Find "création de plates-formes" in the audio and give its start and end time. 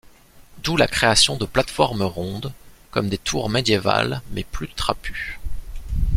0.87-2.01